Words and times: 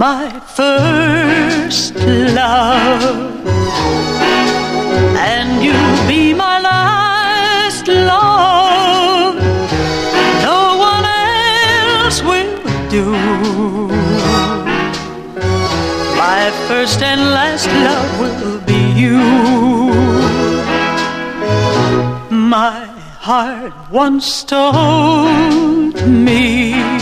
first 0.00 1.94
love, 1.94 3.36
and 5.18 5.62
you'll 5.62 6.08
be 6.08 6.32
my 6.32 6.58
last 6.58 7.86
love. 7.86 9.34
No 10.42 10.78
one 10.78 11.04
else 11.04 12.22
will 12.22 12.62
do. 12.88 13.12
My 16.16 16.50
first 16.66 17.02
and 17.02 17.20
last 17.20 17.66
love 17.66 18.20
will 18.20 18.60
be 18.60 18.80
you. 19.02 19.20
My 22.30 22.86
heart 23.20 23.74
once 23.90 24.44
told 24.44 25.94
me 26.08 26.99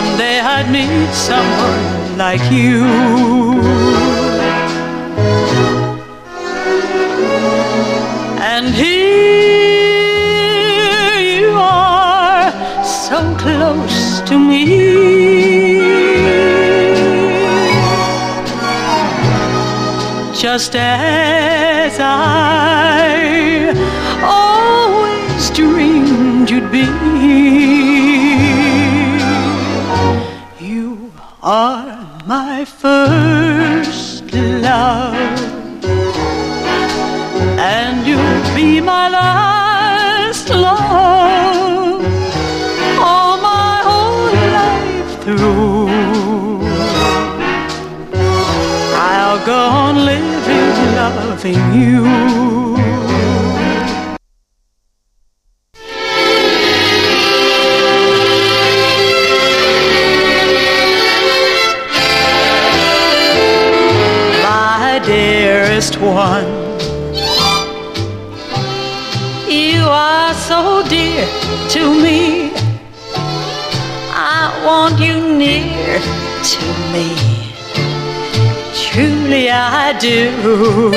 someday 0.00 0.40
I'd 0.40 0.68
meet 0.70 1.12
someone 1.12 2.16
like 2.16 2.44
you. 2.50 2.84
And 8.52 8.66
here 8.82 9.60
you 11.34 11.50
are, 11.50 12.50
so 12.82 13.18
close 13.42 14.20
to 14.28 14.34
me. 14.38 14.64
Just 20.44 20.74
as 20.76 21.98
I 22.00 22.10
always 24.24 24.59
are 31.42 32.20
my 32.26 32.64
first 32.66 34.30
love 34.34 35.14
and 37.58 38.06
you'll 38.06 38.54
be 38.54 38.80
my 38.80 39.08
last 39.08 40.50
love 40.50 42.04
all 43.00 43.38
my 43.40 43.80
whole 43.88 44.32
life 44.52 45.22
through. 45.22 45.88
I'll 48.94 49.44
go 49.46 49.58
on 49.58 50.04
living, 50.04 50.94
loving 50.94 51.74
you. 51.74 52.29
Dearest 65.04 65.98
one. 65.98 66.46
You 69.48 69.82
are 69.84 70.34
so 70.34 70.82
dear 70.88 71.26
to 71.70 71.82
me. 72.02 72.52
I 74.12 74.62
want 74.64 75.00
you 75.00 75.16
near 75.36 75.98
to 76.52 76.64
me. 76.92 77.08
Truly 78.74 79.50
I 79.50 79.96
do. 79.98 80.90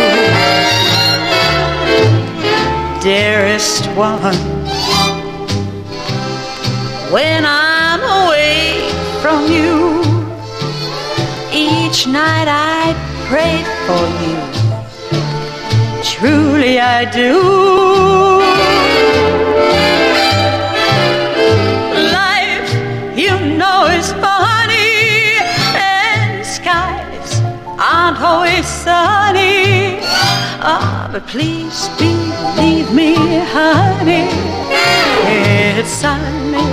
Dearest 3.02 3.86
one, 3.98 4.36
when 7.12 7.44
I'm 7.46 8.02
away 8.02 8.90
from 9.22 9.52
you, 9.52 10.02
each 11.52 12.08
night 12.08 12.48
I 12.48 13.13
pray 13.34 13.64
for 13.88 14.04
you. 14.24 14.38
Truly 16.04 16.80
I 16.80 17.00
do. 17.20 17.32
Life, 22.22 22.70
you 23.24 23.34
know, 23.60 23.80
is 23.98 24.10
funny, 24.26 25.42
and 25.74 26.46
skies 26.46 27.32
aren't 27.90 28.20
always 28.22 28.68
sunny. 28.68 29.98
Ah, 30.62 31.10
but 31.12 31.26
please 31.26 31.90
believe 31.98 32.94
me, 32.94 33.16
honey, 33.58 34.28
it's 35.26 35.90
sunny 35.90 36.68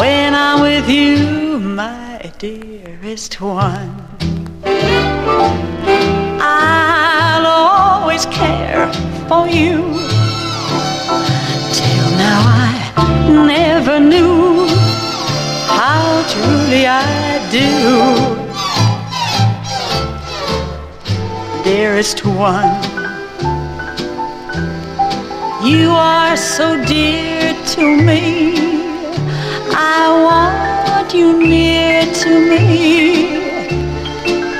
when 0.00 0.34
I'm 0.34 0.62
with 0.62 0.88
you, 0.88 1.60
my 1.60 2.32
dearest 2.38 3.38
one. 3.38 4.06
For 9.36 9.48
you. 9.48 9.76
Till 11.78 12.08
now 12.26 12.40
I 12.64 12.72
never 13.54 13.96
knew 14.00 14.66
how 15.80 16.04
truly 16.32 16.82
I 16.86 17.16
do. 17.58 17.70
Dearest 21.64 22.18
one, 22.24 22.72
you 25.70 25.90
are 25.90 26.36
so 26.36 26.66
dear 26.84 27.54
to 27.74 27.84
me. 28.08 28.22
I 29.98 30.02
want 30.26 31.08
you 31.18 31.28
near 31.54 32.04
to 32.22 32.30
me. 32.50 33.05